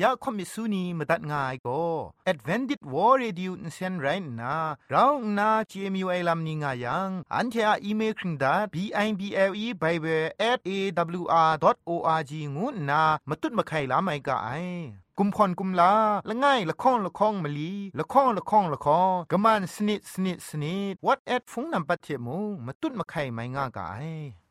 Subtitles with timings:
[0.00, 1.82] อยากคมิสุนีมาตัดง่ายก็
[2.30, 4.06] Advented War Radio นเซนไร
[4.40, 4.54] น่ะ
[4.90, 8.76] เราหน้า CMU ไอลัมนิง่ายังอันเทออีเมลคิงดา b
[9.06, 10.70] i b l e bible at a
[11.20, 11.52] w r
[11.88, 14.48] o r g งูน่ะมาตุ้ดมาไข่ลาไม่กะไอ
[15.18, 15.92] กุมพรกุมลา
[16.28, 24.47] ละง่ายละค้องละค้องมะลีละค้องละค้องละค้องกะมันสนิดสนิดสนิด what at ฟงนำปัจเจมูมาตุ้ดมาไข่ไม่ง่ากายคริสตูทาย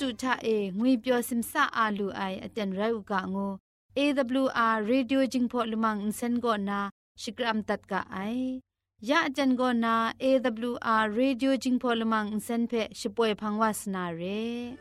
[0.00, 3.52] တုထအေငွေပျော်စင်ဆာအာလူအိုင်အတန်ရုတ်ကငို
[3.96, 6.78] AWR Radio Jingpho Lumang Insen go na
[7.22, 8.60] Shikram tat ka ai
[9.08, 9.94] ya ajan go na
[10.28, 14.74] AWR Radio Jingpho Lumang Insen phe shipoi phangwas na re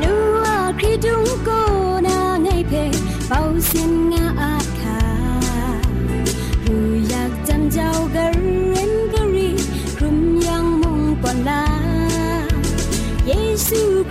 [0.00, 0.14] Nu
[0.54, 1.60] a kridung ko
[2.06, 2.84] na ngai phe
[3.30, 4.98] pau sin nga a kha
[6.64, 6.78] ru
[7.12, 8.59] yak jam jau gar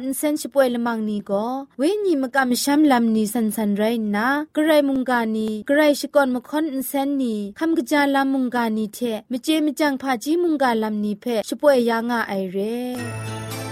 [0.00, 1.46] ดเซนชิปวยละมังนีก็
[1.78, 3.82] เวญีมกะมชัมลัมนีสันสันไร
[4.16, 8.98] นะกระไรมุงกานีกระไรชิกอนมคอนเซนนีคำกะจาลัมมุงกานีเท
[9.32, 13.67] มเจมจังพาจีมุงกาลัมนีเพชิปวยยางาไอเร่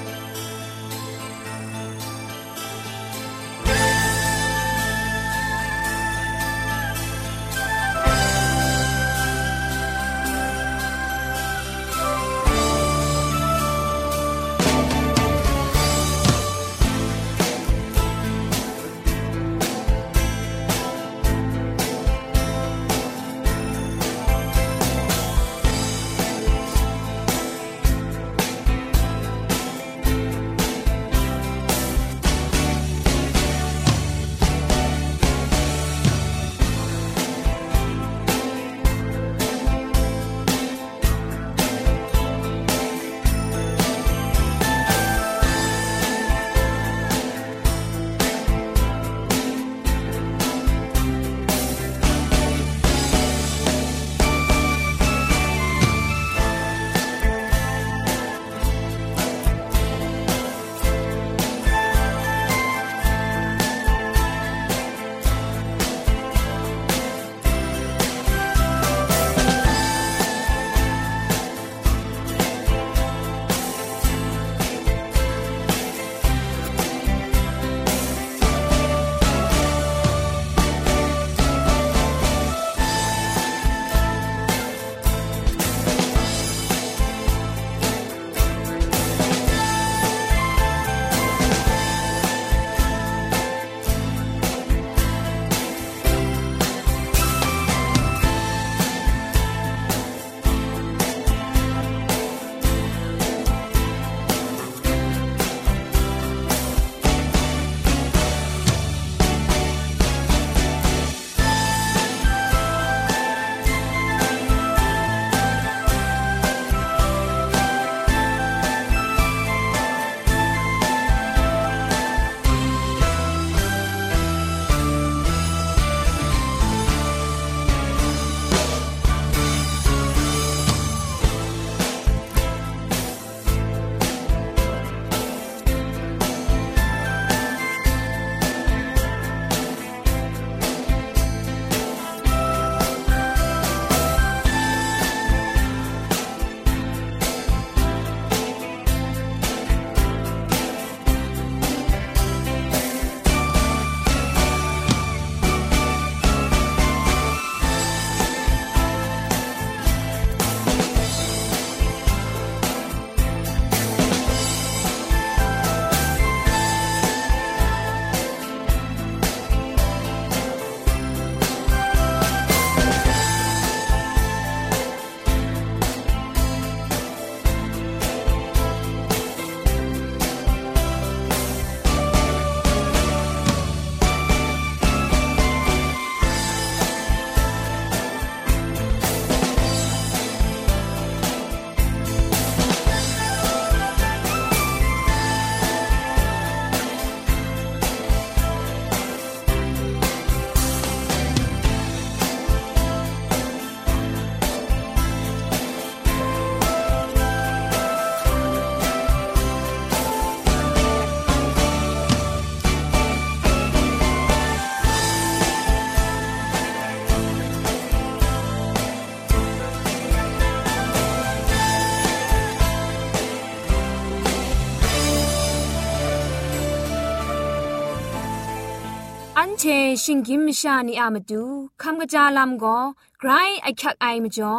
[229.38, 229.64] อันเช
[230.02, 231.44] ชิงกิมชานีอามาดู
[231.82, 232.78] คำกระจาลำก็
[233.20, 233.30] ไกร
[233.62, 234.54] ไอคักไอมาจ่อ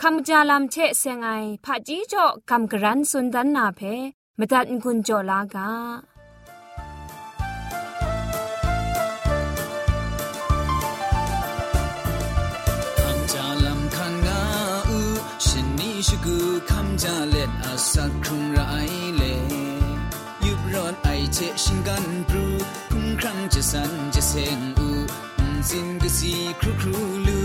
[0.00, 1.28] คำกระจาลำเชเซงไอ
[1.64, 3.80] ผาจีจ่อคำกระรันสุนดันนาเพ
[4.38, 5.68] มตัดกุญจ่อลากา
[16.08, 16.38] ชกู
[16.70, 18.60] คำจาเล็ดอาสักครุงไร
[19.16, 19.34] เลย
[20.44, 22.46] ยุบร้อนไอเชชิงกันปรู
[23.21, 24.89] คุ้มครั้งจะสันจะเซงอู
[25.69, 26.97] สินกสีครูครู
[27.27, 27.39] ลู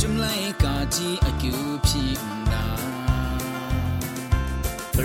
[0.00, 0.26] จุมไล
[0.62, 2.02] กาจีอากิวพี
[2.52, 2.64] นา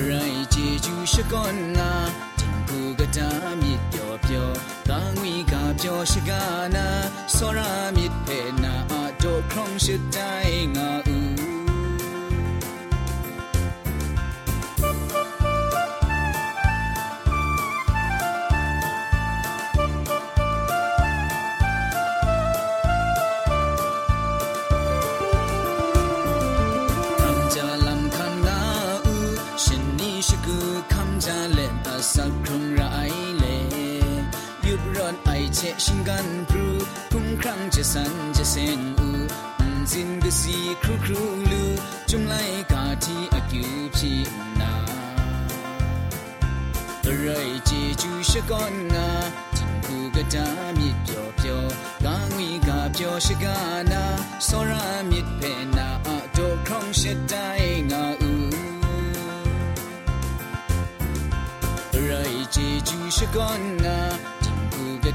[0.04, 0.12] ไร
[0.52, 0.56] เจ
[0.86, 1.92] จูชกอนนา
[2.40, 3.30] จิงกูกะตา
[3.62, 4.50] มิดเปียวเปียว
[4.90, 6.42] กางวีกาเปียวชกา
[6.76, 6.88] นา
[7.36, 8.28] สรามิดเพ
[8.64, 10.18] นาอาโดครองชิดใจ
[10.76, 11.37] งาอู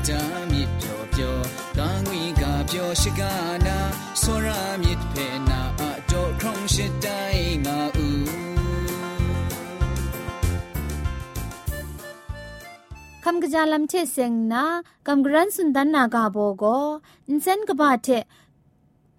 [0.08, 1.37] တာမြစ်ပြောပြော
[1.78, 3.22] ကာငွေကပြောရှိက
[3.66, 3.78] နာ
[4.22, 4.49] စောရ
[4.82, 8.25] မြစ်ဖေနာအတော်ခေါင်းရှိတိုင်းငါဦး
[13.25, 14.64] คำกระจาลำเชเซงนะ
[15.06, 16.64] คำกรันสุนดันนากาโบโก
[17.28, 18.08] อินเซนกบาเท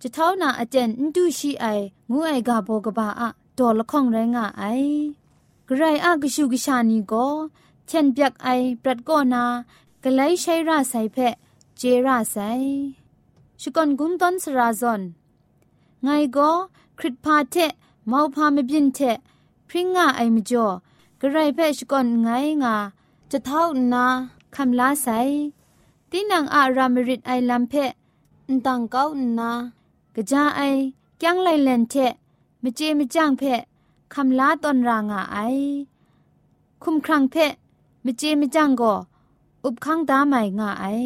[0.01, 1.65] จะเท่านาอาเจนอินดูชีไอ
[2.09, 4.63] งูไอกาโบกบาอะดอละข้องแรงอะไอ
[5.67, 7.13] กระไรอะกชูกชานีโก
[7.87, 8.47] เช่นเปียกไอ
[8.81, 9.43] ปรัดก็นา
[10.06, 11.34] กลัยใช้ราใส่เพะ
[11.78, 12.50] เจราใส่
[13.60, 15.00] ชุกอนกุนตอนสราซอน
[16.02, 16.50] ไงก็
[16.98, 17.56] คริตพาเท
[18.10, 18.98] มาพามบินเท
[19.68, 20.66] พริ้งงาไอมจ่อ
[21.20, 22.28] กระไรเพะชุกอนไง
[22.62, 22.76] งา
[23.30, 24.04] จะเท่านา
[24.54, 25.18] คำลาใส่
[26.10, 27.92] ตีนังอารามริดไอลัมเพะ
[28.50, 29.04] นตังเก้า
[29.38, 29.50] นา
[30.14, 30.60] กะจาไอ
[31.22, 31.94] ยังไลเลนเท
[32.62, 33.60] มเจมจังเพะ
[34.14, 35.36] คำลาตอนรางาไอ
[36.82, 37.52] คุมครังเพะ
[38.04, 38.94] มเจมจังก็
[39.64, 41.00] อุบข้างตาใหม่ง่าย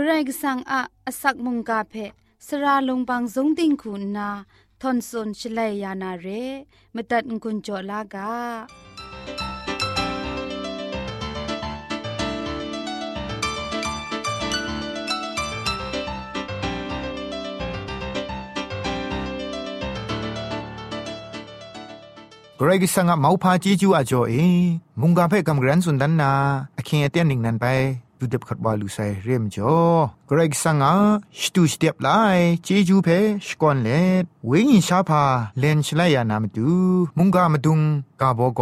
[0.00, 1.94] กรกสังอะอสักมุงกาเพ
[2.46, 4.28] สระลงบางสงติงคุณนา
[4.80, 6.26] ทอนซนชลัยยานาเร
[6.94, 8.32] มตัดกุญจลากา
[22.58, 24.34] กรกิสังะเมาพาจีจูอาจ่อเอ
[25.00, 26.30] มุงกาเพกำกรันสุนดันนา
[26.76, 27.66] อเคเตียนนิงนันไป
[28.18, 29.78] ดูเด็บขัดวาลูไซเรียมจ่อ
[30.28, 30.94] กรกสังะ
[31.40, 32.08] สตูสเตียบไล
[32.66, 33.08] จีจูเพ
[33.46, 33.88] สกอนเล
[34.22, 35.24] ดเวงินชาพา
[35.58, 36.68] เลนชลายานามตู
[37.18, 37.80] มุงกามดุง
[38.20, 38.60] กาโบโก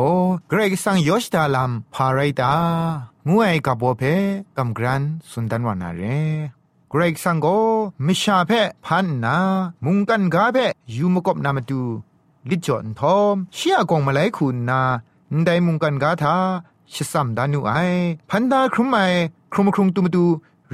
[0.51, 2.53] กรกสังยอชดาลัมพาไรตา
[3.29, 4.15] งูไอกาโบเพ่
[4.57, 6.03] กำกรันสุนดันวานาเร
[6.91, 7.47] เกรกสังโก
[8.07, 8.51] มิชาเพ
[8.85, 9.37] พันนา
[9.85, 10.59] มุงกันกาเพ
[10.97, 11.81] ยูมกบนามาตู
[12.49, 14.81] ลิจอนทอมเชียกองมาไลคุณนา
[15.45, 16.37] ไดมุงกันกาทา
[16.93, 17.73] ชิสัมดานุไอ
[18.31, 18.99] พันดาครุมไอ
[19.53, 20.25] ครุมครุงตุมตู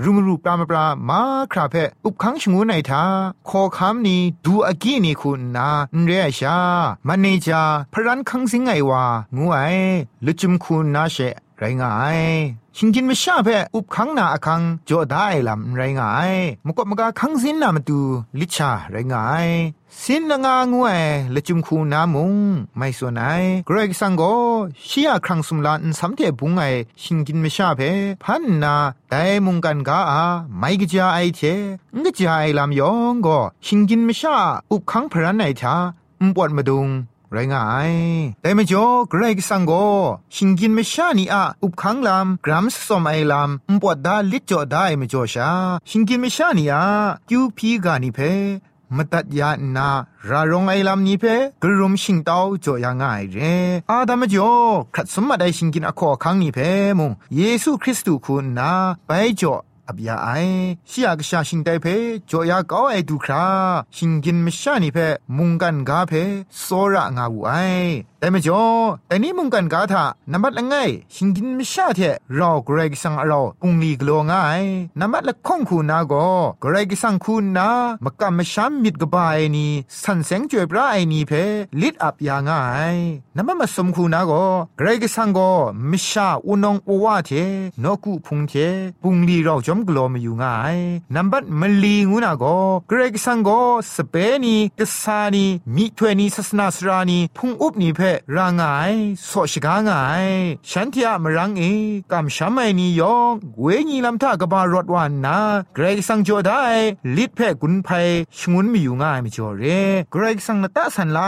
[0.02, 1.20] รุมรูปรามปรามา
[1.52, 3.04] คราเพอุบขังชงูในทา
[3.48, 5.68] ขอคำนี้ดูอากีนี่คุณนา
[6.04, 6.58] เรียชา
[7.06, 9.04] มันเนจาพรันคังสิงไงวา
[9.36, 9.58] งูไอ
[10.24, 11.16] ลุจุมคุณนาเช
[11.56, 12.18] ไรงาย
[12.76, 16.32] ชิงกินไม่ชาเพอุบขังนาอคังจ่อได้ลำไรงาย
[16.66, 18.00] มกบมกาคังสินนามาดู
[18.40, 19.48] ลิชาไรงาย
[20.02, 21.00] สินงางวย
[21.34, 22.34] ละจุมคูนามุง
[22.76, 23.22] ไม่ส่วนไหน
[23.66, 24.22] เกรกสังโก
[24.88, 26.62] ชียครั้งสุมลานสัมเทบุงไอ
[27.02, 27.80] ชิงกินไม่ชาเพ
[28.22, 28.74] พันนา
[29.10, 30.24] แต่มุงกันกาอา
[30.58, 31.40] ไม่กจาไอเท
[31.94, 34.36] งกจาไอลำยองก็ชิงกินไม่ชา
[34.70, 35.74] อุบขังพระนไอทา
[36.20, 36.88] อุปวดมาดุง
[37.32, 37.92] ไรงาย
[38.42, 39.72] แต่ไม่จบเกรกสังโก
[40.34, 45.50] ชิงกินไม่ชานีอะอุบขังลำกรัมสมไอลำอุปวดดาลิจอได้ไม่จอชา
[45.88, 46.84] ชิงกินไม่ชานีอะ
[47.28, 48.20] กิวพีกานิเพ
[48.96, 49.88] มตัดยานา
[50.28, 51.24] รารงไอลำนี้เพ
[51.62, 53.38] กรุมชิงเต้าจ่อยางไงเร
[53.90, 54.52] อาดามจ่อ
[54.94, 56.58] ขัดสมมาได้ชิงกินอคอคังนี้เพ
[56.98, 58.72] มุงเยซูคริสต์คุณนา
[59.06, 59.10] ไป
[59.40, 59.54] จ่อ
[59.92, 60.30] อบยาไอ
[60.90, 61.86] ชิยากชาชิงไดเพ
[62.30, 63.46] จอยาก้าไอดูครา
[63.96, 64.98] ชิงกินมชานีเพ
[65.36, 66.12] มุงกันกาเพ
[66.60, 67.52] โซระงาวูไอ
[68.20, 68.64] แต่ไม่จ่อ
[69.08, 70.74] แต่นี้มุงกันกาทานับละไง
[71.14, 72.00] ชิงกินมชาเท
[72.34, 74.64] เราเกรกสังเราปุงลีกลัวง่าย
[75.00, 76.14] นับละข้องคูนาโก
[76.60, 77.68] เกรกสังคูนา
[78.04, 79.66] มกำมชามมิดกบายนี
[80.02, 81.32] สันเสงจวยปลาไอนีเพ
[81.80, 82.60] ลิดอับยาง่า
[82.94, 82.98] ย
[83.36, 84.32] นับมาสมคูนาโก
[84.78, 85.38] เกรกสังโก
[85.90, 87.30] มชาอุนองอวาเท
[87.82, 88.52] นกุพุงเท
[89.02, 90.76] ปุงลีเราจอมกลัวมอยู่ง่าย
[91.14, 92.44] นับมลีงูนาโก
[92.88, 93.50] เกรกสังโก
[93.94, 95.46] สเปนีกษานี
[95.76, 98.00] มิถวนีศาสนาสรานีพุงอุบนีเพ
[98.36, 98.92] รางาย
[99.26, 100.26] โสชกางาย
[100.70, 101.62] ฉันที่อะมรังเอ
[102.12, 105.38] กำช้ำไอนียองเวญีลำท่ากบารถวานนา
[105.74, 106.62] เกรกสังโจได้
[107.16, 107.88] ลิดเพกุนไพ
[108.38, 109.64] ชงุนมีอยู่ง่ายไม่จอเร
[110.12, 111.20] เกรกสังนตะสันไล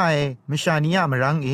[0.51, 1.49] มชานีอะมรังเอ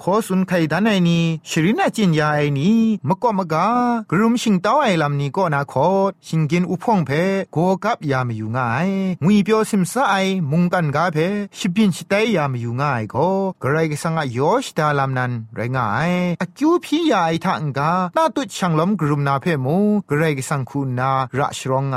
[0.00, 2.70] ขอสุนไขดันไอนีชรินาจินยาไอนี
[3.08, 3.66] มะกอมะกา
[4.10, 5.88] กรุมชิงเต้าไอลำนี้ก็นาคอ
[6.26, 7.10] ชิงกินอุพงเพ
[7.52, 8.88] โกกับยามอยู่ง่าย
[9.24, 10.14] งุยเปียวซิมซาไอ
[10.50, 11.18] มุงกันกาเพ
[11.58, 13.28] ชิบินชิไตยามอยู่ง่ายก็
[13.62, 19.76] กรกสังอะยอชดาลำนันไรงายอคิวพี่ยาไอทังกานาตุช่างล้มกรุมนาเพมู
[20.10, 21.96] กรกสังคุณนาระชรองไง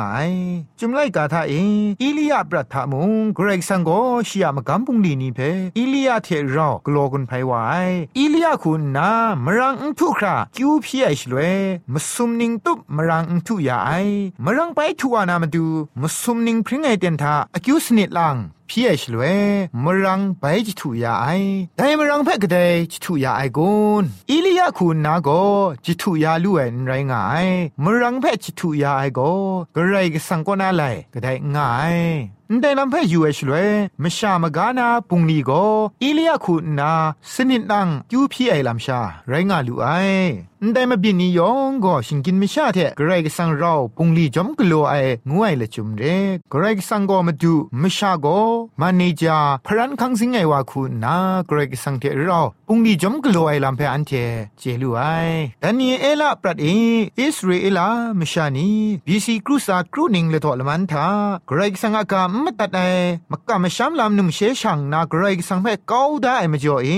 [0.80, 1.54] จุมไลกาทาเอ
[2.02, 3.90] อิลียาปรัตามุงเกรสังโก
[4.28, 5.40] ชิยามกัมปุงลีนีเพ
[5.78, 9.12] อิลียาเทรอกลอกุนไพวายอิลียาคุณนา
[9.46, 11.40] มรังอุทุคราคิวพี่ไอชลเว
[11.94, 13.92] มสุมนิงตุบมรังอุทุยาไอ
[14.46, 15.66] มรังไปทัวนามาดู
[16.02, 18.38] มสุมนิงพริ้งไอเตียนทาอคิวสนิดลัง
[18.70, 19.24] พี่เอชลเว
[19.84, 21.28] มรังไปจิตุยาไอ
[21.78, 22.58] แต่มรังเพกเด
[22.92, 25.30] จิตุยาไอกุนอิลียาคุณนาโก
[25.86, 27.48] จิตุยาลู่เอ็นไรงาย
[27.84, 29.20] มรังเพจิตุยาไอโก
[29.76, 30.84] กระไรก็สังกนาไล
[31.14, 31.98] ก็ได้ง่าย
[32.62, 33.56] แต่ลำเพ่ยูเอชลเว
[34.04, 35.52] มชามกานาปุงลีโก
[36.04, 36.92] อิลียาคุณนา
[37.34, 39.88] สนิดนังยูพี่ไอลำชาไรงาลู่ไอ
[40.74, 46.04] แต่มาบินนิยองก็ชิงกินไม่ชาเทกระไรก็สังเราปุงลีจอมกลัวไอ้งวยละจุมเร
[46.52, 48.28] กระไรก็สังก็มาดูไม่ชาโก
[48.80, 51.16] มันนี่จาพรันคังสิงไงว่าคุณนา
[51.50, 54.12] กรกสังเทเราปุงดีจอมกลัวไอ้ลำเพออันเท
[54.60, 55.02] เจลูไอ
[55.60, 56.68] แต่นี่เอลาปรัดเอ
[57.20, 57.88] อิสราเอลา
[58.20, 58.70] มชานี
[59.06, 61.08] บีซีครูซาครูนิงเลทอลมันทา
[61.50, 62.88] กรกสังอากามัตัดไอ้
[63.32, 66.90] มักกะมชามลำนุมเชชังนากรกสังเพก้าวได้มาจ่อเอ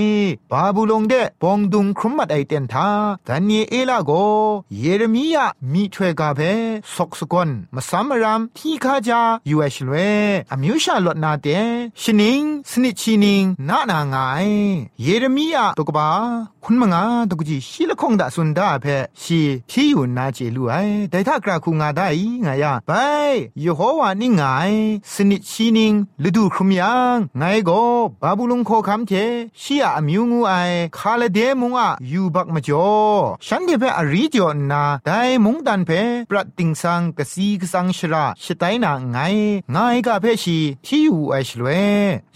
[0.50, 2.88] บาบูลงเดปองดุงครุมมัดไอเตียนทา
[3.24, 4.12] แต่นี่เอลาโก
[4.80, 6.40] เยเรมียามีถวยกาเพ
[6.94, 9.94] สกสกอนมาสามรามที่ข้าจายูเอชลเว
[10.52, 11.46] อมิวชาลอดนาเต
[12.02, 14.16] ชนิงสนิชินิงนานาไง
[15.02, 16.08] เยเรมียาตกบา
[16.64, 18.86] คุณมงาตกจีชิละคงดาสุนดาเพ
[19.22, 20.74] ชีที่อยู่นาเจลูไอ
[21.10, 22.06] แต่ถ้ากราคุงาได้
[22.42, 22.90] ไงยาไป
[23.64, 24.42] ยโฮวานี่ไง
[25.14, 25.92] สนิชินิง
[26.26, 27.82] ฤดูครุมยังไงก็
[28.22, 29.12] บาบุลุงโคคำเท
[29.60, 30.52] ชียอมิวงูไอ
[30.96, 32.90] คาเลเดมุงอะยูบักมาจ่อ
[33.46, 35.10] ฉันเทเพอรีจอนาได
[35.44, 35.90] มุงดันเพ
[36.30, 39.18] ปรัดติงสังกสีกสังชราชไตนาไง
[39.72, 39.76] ไง
[40.06, 41.68] กะเพชีที่อยู่ไอชลเว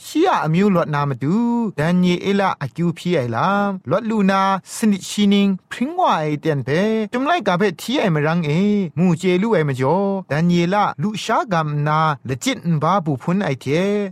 [0.04, 1.36] ชียอมิวลดนามาดู
[1.78, 4.42] ดันเยเอลาอคิวพีไอลามลดลูนา
[4.74, 6.68] สนิชินิงพริ้งว่าไอเตียนเพ
[7.12, 8.50] จุมไลกะเพที่ไอมรังเอ
[8.98, 9.98] มูเจลูไอมจ่อ
[10.30, 13.66] ดันเยลาลุชากามนาละจิตบาบุพุนไอเท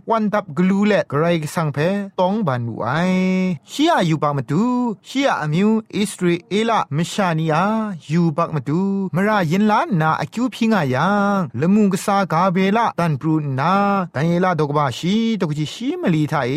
[0.09, 1.77] วันดับกลูเลกไรกสังเพ
[2.19, 2.87] ต้องบันวไอ
[3.71, 4.63] ชียอยู่ปามาดู
[5.07, 7.63] ชียอมิวอิสราเอลมชานียา
[8.07, 8.81] อยู่ปักมาดู
[9.15, 13.73] มรายินลานนาอคิวพิงายังละมุงกษากาเบลาตันปรูนา
[14.15, 16.53] ตันเยลาดกบาชีตกจิชีมลีทาเอ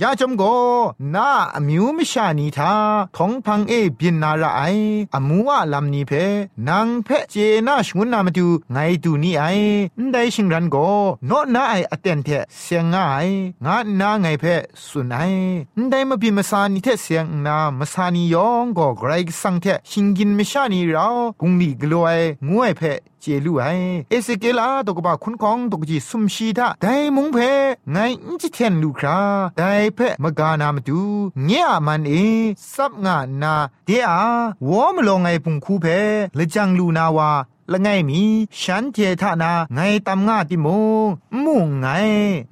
[0.00, 0.42] ยาจมโก
[1.14, 2.72] นาอมิวมชานีทา
[3.16, 4.62] ทองพังเอบินนาราไอ
[5.14, 6.12] อมัวลำนีเพ
[6.68, 7.34] นางเพเจ
[7.66, 9.44] นาชงุนนามาดูไงดูนี่ไอ
[10.12, 10.76] ได้ชิงรันโก
[11.26, 12.28] โนนาไออเตนเท
[12.60, 13.28] เสียงง่าย
[13.64, 14.44] งานาไงเพ
[14.86, 15.32] สุนัย
[15.90, 21.06] ได้มาบิมาสานิเทเสียงนามาสานิยองก็ไกรสังเทชิงกินไม่ชานีเรา
[21.40, 22.08] พุงลีกลัว
[22.50, 22.82] งวยเพ
[23.20, 23.64] เจลูไอ
[24.10, 27.38] เอสเกลาตกบะคุณของตกจีสุมชีทาไดมุงเพ
[27.92, 29.18] ไงอิจิเทนลูครา
[29.58, 29.62] ได
[29.94, 31.00] เพมกานามาดู
[31.44, 32.12] เงียมันเอ
[32.74, 33.54] ซับงานา
[33.86, 34.20] เดอา
[34.68, 35.86] วอมลงไงปุงคูเพ
[36.38, 37.30] ละจังลูนาวา
[37.72, 38.22] ละไงมี
[38.60, 39.78] ฉันเจทานาไง
[40.08, 40.66] ตำงาติม
[41.06, 41.08] ง
[41.44, 41.86] มุงไง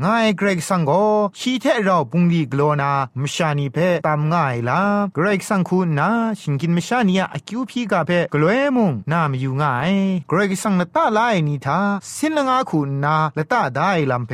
[0.00, 0.92] ไงเกรกสังโก
[1.38, 4.80] ชีเทเราปุงลีกลนามชานีเพตำง่ายลา
[5.14, 6.08] เกรกสังคุณนา
[6.40, 9.94] ชิงกินมชานียอคิวพีกาเพกลวยมุงนามอยู่ง่าย
[10.28, 11.78] เกรกสังนตาลายนีทา
[12.14, 14.32] สินละงาคุณนาละตาได้ลำเพ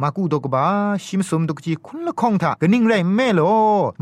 [0.00, 0.66] มากูดกบา
[1.04, 3.40] ชิมสมดกจีคุณละคงทากนิ่งไรแม่โล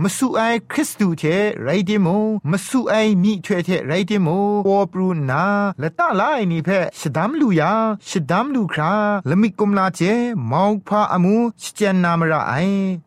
[0.03, 1.23] มสุไอคริสตูเท
[1.63, 2.09] ไรเดโม
[2.51, 4.29] มสุไอมีเทเทไรเดโม
[4.65, 5.45] โอปรูนา
[5.83, 7.73] ละตาลายนี่เพชดามลูยา
[8.09, 8.93] ชดามลูครา
[9.31, 10.01] ละมิกุมลาเจ
[10.51, 12.55] มอกพาอมูชเจนนามระไอ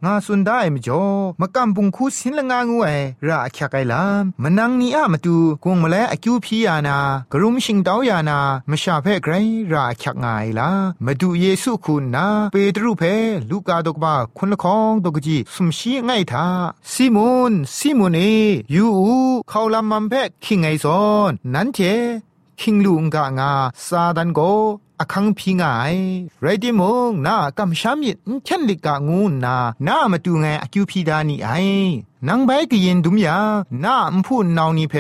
[0.03, 1.05] งาสุนได้มจ่อ
[1.41, 2.89] มะกัมปุงคูสินละงางูไอ
[3.27, 6.97] ระอคักไกลามมนังนีอะมาตูกงมะเลอคิวพียานา
[7.31, 8.39] กรุมชิงดาวยานา
[8.69, 9.33] มชาเพไกร
[9.73, 10.69] ราชักงายลา
[11.05, 13.03] มาดูเยซูคุณนาเปตรุเพ
[13.49, 16.47] ลูกาดกบาคุณละคองดกจีสมชีไงทา
[16.91, 18.19] ซิมอนซิมอนเอ
[18.75, 18.87] ยู
[19.49, 20.13] เขาลำมันเพ
[20.43, 21.79] คิงไงซอนนั้นเจ
[22.61, 23.51] คิงลุงกางา
[23.87, 24.39] ซาดันโก
[24.99, 25.67] อคังพิงไอ
[26.41, 29.55] ไรดิมงนากำชามิดเช่นลิกางูนา
[29.87, 31.49] นามาดูไงอคิวพีดานี่ไอ
[32.27, 33.37] นางใบกยินดุมยา
[33.83, 34.93] นาอมพูนนาวนี่เพ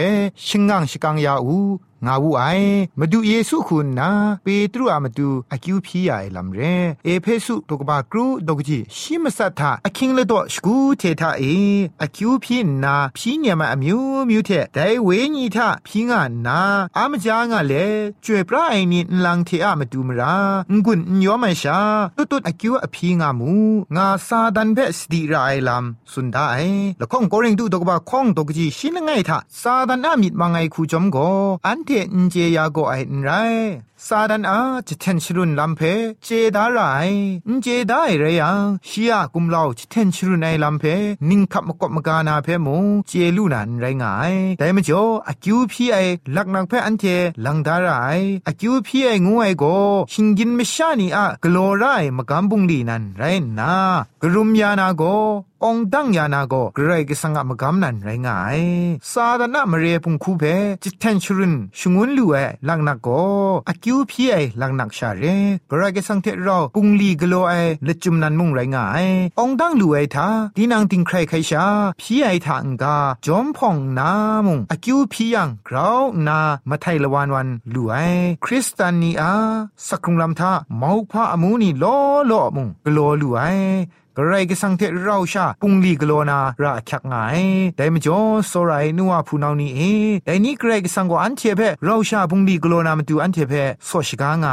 [0.45, 1.59] ชิงงังชิกังยาอู
[2.05, 2.43] งาวูไอ
[2.99, 4.09] มาดูเยซูคุณนา
[4.43, 6.59] เปตรูอามาดูอคิวพีไอลำเร
[7.05, 11.43] เอเพสุตกบากรูดกจีชิมสัทธาอคิงเลดอสกูเททาเอ
[12.01, 16.59] อคิวพีนาพีเนียมาอมิวมิวเทไดเวนีทาพีงานา
[16.97, 17.73] อามจางาเล
[18.25, 20.35] จวยปราไอนีลังเทอามาดูมรา
[20.85, 21.79] งุนยอมชา
[22.17, 23.53] ตุตุอคิวอพีงามู
[23.95, 25.35] งาซาดันเบสดีไร
[25.67, 26.47] ลำสุนได้
[26.99, 31.17] ละข้องโกริงดูดกบาข้องดกจีชินไงทาซาดันอามิดมังไงคูจอมโก
[31.65, 32.93] อันเทนเจียาโกไอ
[33.23, 33.29] ไร
[34.03, 35.81] ซาดันอาจะเทนชรุนลำเพ
[36.23, 36.79] เจดาไร
[37.49, 40.83] นเจได้เรียงชียกุมเลาจะเทนชรุนไอลำเพ
[41.29, 45.97] นิงขับมกบมกานาเพมงเจลูนันไรงายแต่มจ่ออคิวพี่ไอ
[46.35, 47.03] ลักนักเพอันเท
[47.45, 47.89] ลังดาไร
[48.47, 49.63] อคิวพี่ไองูไอโก
[50.11, 51.83] ชิงกินไม่ชานีอะกลัวไร
[52.17, 53.23] มกำบุงลีนันไร
[53.59, 53.71] นา
[54.21, 55.03] กรุมยานาโก
[55.63, 58.59] องดังยานาโกเกรกสังกมกำนันไรงาย
[59.11, 60.43] ซาดนามเรพุงคูเพ
[60.83, 62.35] จิตเทนชรุนชงุนลูเอ
[62.67, 63.07] ลังนักโก
[63.69, 65.25] อคิวพี่ไอลังนักชาเร
[65.69, 69.05] เกรกสังเทเราปุงลีกโลไอเลจุมนันมุงไรงาย
[69.39, 71.65] องดังลูไอทาดีนางติงใครใครชา
[72.01, 74.11] พี่ไอทางกาจอมพ่องนา
[74.45, 76.39] มุงอคิวพี่ยังกราวนา
[76.69, 77.95] มาไทยละวันวันลูไอ
[78.43, 79.33] คริสตานีอา
[79.87, 81.95] สักครุงลำทาเมาพาอมูนีล้อ
[82.29, 83.41] ล้อมุงกโลลูไอ
[84.17, 87.15] กระไรก็สังเทเราชาปุงลีกโลนาระคักไง
[87.75, 88.19] แต่มจ่อ
[88.51, 89.79] สไรนัวพูนานี่เอ
[90.25, 93.53] แต่นี้กระไรก็สังกอันเทเพเราชาปุงลีกโลนามาดูอันเทเพ
[93.89, 94.45] สอชกาไง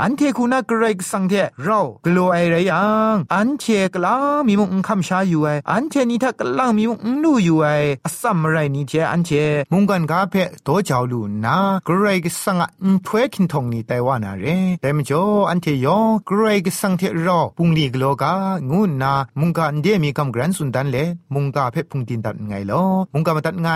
[0.00, 2.84] อันเทคุณากระไรก็สังเทเรากโลไอไรยั
[3.14, 4.14] งอันเทกลา
[4.46, 7.66] มีมุงคำชาอยู่ไออันเทนี่ถ้ากลางมีมุงนูอยู่ไอ
[8.06, 9.30] อสัมไรนี่เทอันเท
[9.72, 10.34] มุงกันกาเพ
[10.64, 14.46] โตเจ้าลูนากระไรก็สังอันถวยคินทงนี่แต่ว่านาเร
[14.80, 18.34] แต่มจ่ออันเทยอกระไรก็สังเทเราปุงลีกโลกา
[18.70, 20.98] งูนนา มุงกาเดียดมีคำกรนสุนดันเล
[21.34, 23.68] มุงกาเพชรพุงตินตัดไงลอมุงกามาตัดไง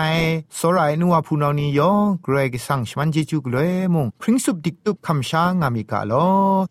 [0.59, 6.27] สรายนัวพูนานียองเกรกสังชมันจิจุกเลยมุงพริ้งสุบดิกตุบคำช้างามิกาลอ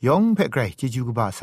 [0.07, 1.43] ยองเพชรไกรจิจุกบาไซ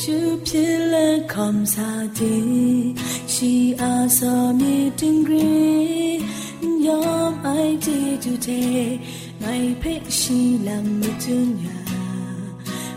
[0.00, 0.94] ชูพิเล
[1.32, 2.36] คำซาดิ
[3.32, 5.52] ชีอาซอมีติงกรี
[6.86, 7.48] ยอมไอ
[7.84, 8.48] จีจูเท
[9.40, 9.46] ใน
[9.78, 11.85] เพชรชีลำมิจุนยา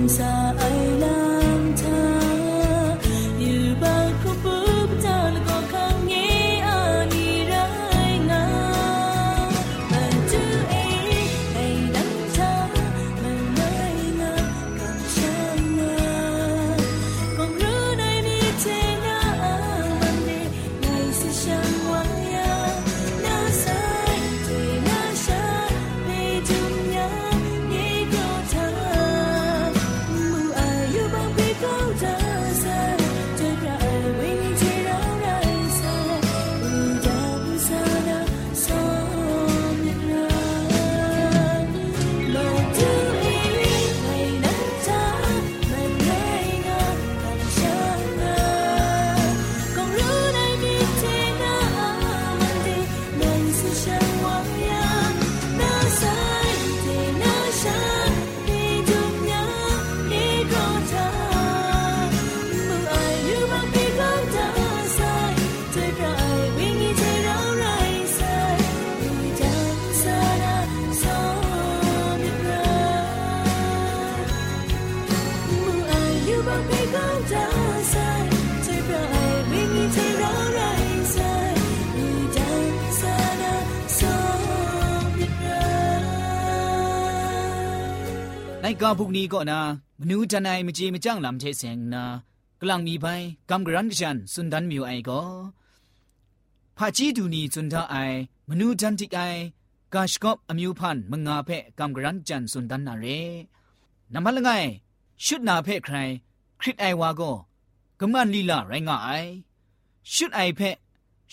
[0.00, 0.39] คำ
[88.90, 89.60] ในกาพวกนี้ก็นะ
[90.00, 92.04] มนูจันไอมจีมจังลำเทเสงนะ
[92.60, 93.06] กลางมีไป
[93.50, 95.20] กำกรันกชันสุนดันมิวไอก็
[96.76, 97.96] พาจีดูนีจุนทาไอ
[98.48, 99.18] มนูจันติไอ
[99.94, 103.06] กาชกอบอมิวพันมงาเพกำกรันจันสุนดันนาเร
[104.12, 104.50] นำมาละไง
[105.24, 105.96] ชุดนาเพใคร
[106.60, 107.32] คริตไอวาก็
[108.00, 109.10] กำมันลีลาไรงาไอ
[110.14, 110.60] ชุดไอเพ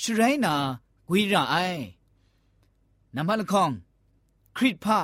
[0.01, 0.53] ชุดไรนา
[1.07, 1.55] กวีระไอ
[3.15, 3.69] นำมาละคอง
[4.57, 4.99] คริตพา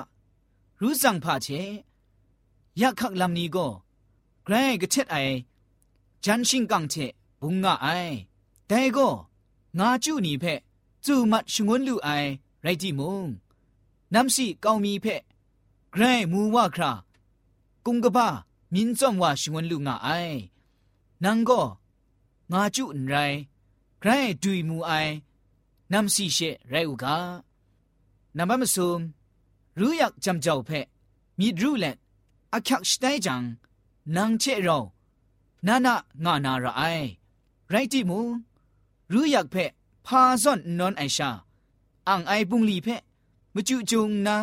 [0.81, 1.49] รู้สั่งพาเช
[2.81, 3.66] ยักขักลำนี้ก็
[4.44, 5.16] ไกรกระเช็ดไอ
[6.24, 6.94] จันชิงกังเช
[7.40, 7.88] บุงงะไอ
[8.68, 9.09] แต่ก็
[9.78, 10.44] งาจูนี่เพ
[11.04, 12.09] จูมัดชงวนลูไอ
[12.62, 13.26] ไรที่มุง
[14.14, 15.07] น้ำสีเกามีเพ
[15.92, 16.02] ไกร
[16.33, 16.92] มูว่าครา
[17.87, 18.28] กุงกะบ้า
[18.74, 20.09] มินจ้องว่าชงวนลูงะไอ
[21.24, 21.61] นังก็
[22.52, 23.16] งาจูนไร
[24.00, 24.11] ไกร
[24.42, 24.92] ดุยมูไอ
[25.92, 27.16] น้ำสีเชไรอุกา
[28.37, 29.00] น้ำมันมซุม
[29.78, 30.70] รู้อยากจำเจ้าเพ
[31.38, 31.94] มีรู้แหละ
[32.53, 33.43] อคักสไตจัง
[34.15, 34.79] นางเชเรา
[35.67, 36.81] นานะงานาระไอ
[37.69, 38.19] ไรติมู
[39.11, 39.71] รู้อยากเพะ
[40.05, 41.29] พาซ่อนนอนไอชา
[42.07, 43.01] อ่างไอปุงลีเพะ
[43.53, 44.35] มจุจุงนา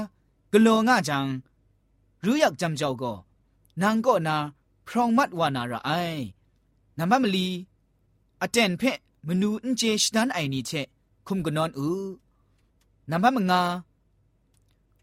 [0.52, 1.26] กโลง่าจัง
[2.24, 3.12] รู้อยากจำเจ้าก็
[3.82, 4.36] นางก็นา
[4.86, 5.90] พรองมัดวานาระไอ
[6.98, 7.46] นามัมลี
[8.40, 10.72] อาเจนเพะมนูนเจชนันไอนี่เช
[11.26, 12.04] คุมกนอนอือ
[13.10, 13.62] นามัมงา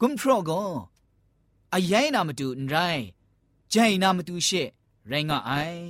[0.01, 0.61] กุมพรอก็
[1.77, 3.05] အယိုင်းနာမတူရိုင်း
[3.73, 4.63] ဂျိုင်နာမတူရှေ
[5.09, 5.81] ရိုင်းငါအိုင်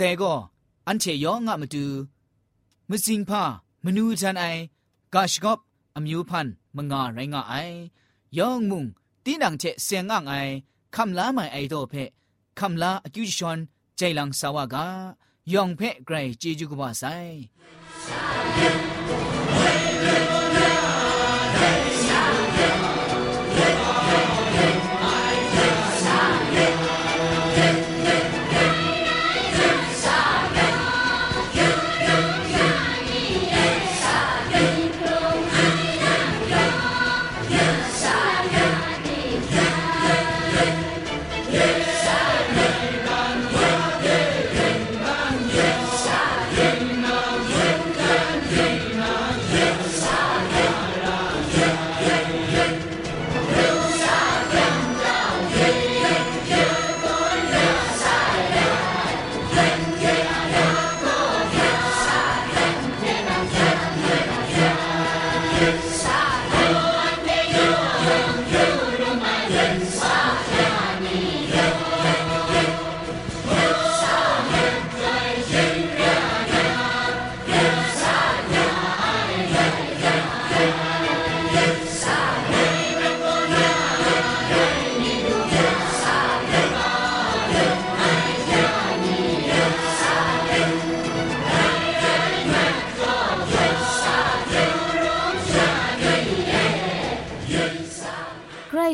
[0.00, 0.38] ဒဲကော
[0.86, 1.84] အန်ချေယောငါမတူ
[2.90, 3.42] မစင်ဖာ
[3.84, 4.62] မနူချန်အိုင်
[5.12, 5.60] ဂါရှ်ကော့
[5.96, 7.76] အမျိုးဖန်မငါရိုင်းငါအိုင်
[8.38, 8.82] ယောင်မုံ
[9.24, 10.52] တင်းနန်ချေဆင်ငါအိုင်
[10.94, 12.04] ခမ်လာမိုင်အိုင်တော့ဖဲ
[12.58, 13.58] ခမ်လာအကျူရှွန်
[13.98, 14.76] ဂျိုင်လန်ဆာဝါက
[15.52, 18.95] ယောင်ဖဲဂရိုင်ဂျေဂျူကဘာဆိုင်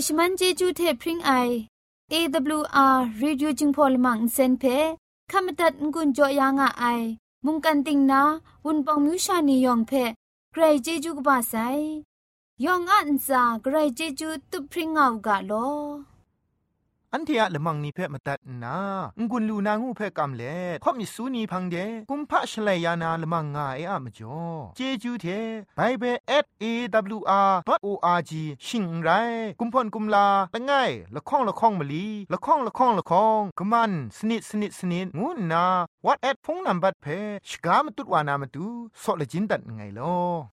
[0.07, 1.33] ชมันเจจูเทพริงไอ
[2.12, 4.65] AWR Reducing Polymer เซนเพ
[5.31, 7.03] ขมตัดงุนจอยางอ้าย
[7.45, 8.23] มุงกันติงนา
[8.65, 9.93] วุนปองมิวชานียองเพ
[10.53, 11.55] ใครเจจูกบาไซ
[12.65, 15.53] ยองอันซาใครเจจูตุพริงเอากาโล
[17.14, 18.77] อันเทียละมังนิเพ่มาตัดนา
[19.31, 21.77] งุนลูนางูเพ่กำเล่ข่อมิสูนีพังเด
[22.11, 24.40] กุมพะชเลยานาละมังงาเออะมจ่อ
[24.77, 25.27] เจจูเท
[25.77, 26.16] ไบเบิล
[26.62, 28.33] @awr.org
[28.66, 29.11] ชิงไร
[29.61, 30.72] กุมพ่นกุมลาละไง
[31.14, 35.64] ละข้องละข้องมะลีละข้องละข้องละข้องกะมันสนิดสนิดสนิดงูนา
[36.05, 38.66] what at พงนัมบัดเพ่ชกามตุดวานามตุ
[39.03, 40.52] ซอเลจินดัดไงลอ